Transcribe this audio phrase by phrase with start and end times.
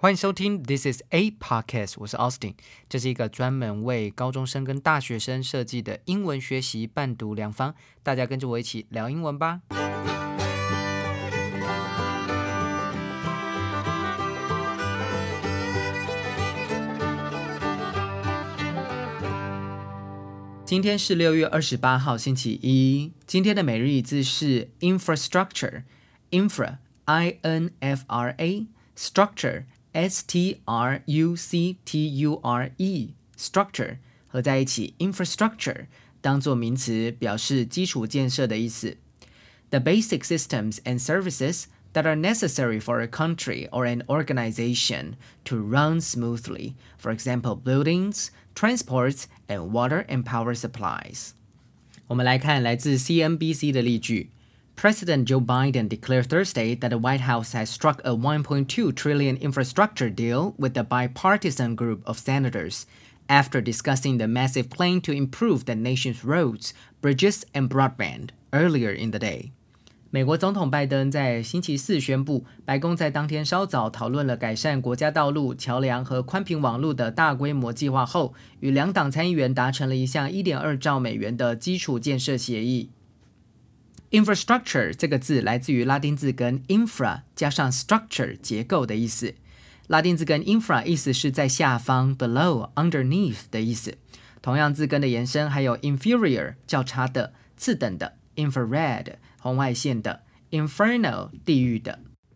[0.00, 2.54] 欢迎收听 This is a podcast，我是 Austin，
[2.88, 9.62] 这是一个专门为高中生跟大学生设计的英文学习伴读良方，大家跟着我一起聊英文吧。
[20.64, 23.10] 今天是六月二十八号，星期一。
[23.26, 29.64] 今天的每日一字是 infrastructure，infra，i n f r a，structure。
[29.97, 35.85] S T R U C T U R E structure 合在一起，infrastructure
[36.21, 38.97] 当做名词，表示基础建设的意思。
[39.69, 45.13] The basic systems and services that are necessary for a country or an organization
[45.45, 46.73] to run smoothly.
[46.97, 51.31] For example, buildings, transports, and water and power supplies.
[52.07, 54.29] 我们来看来自 CNBC 的例句。
[54.77, 60.09] President Joe Biden declared Thursday that the White House has struck a 1.2 trillion infrastructure
[60.09, 62.85] deal with a bipartisan group of senators
[63.29, 69.11] after discussing the massive plan to improve the nation's roads, bridges, and broadband earlier in
[69.11, 69.51] the day.
[70.09, 82.89] 美国总统拜登在星期四宣布，白宫在当天稍早讨论了改善国家道路、桥梁和宽频网络的大规模计划后，与两党参议员达成了一项1.2兆美元的基础建设协议。
[84.10, 89.34] Infrastructure 这个字来自于拉丁字根 infra 加上 structure 结构的意思。
[89.86, 93.98] 拉丁字根 infra 意思是在下方 below underneath 的意思。
[94.40, 101.98] 同样字根的延伸还有 inferior 较差的、次等的，infrared 红外线的，inferno 地狱的。